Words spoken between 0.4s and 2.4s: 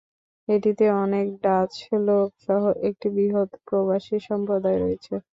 এটিতে অনেক ডাচ লোক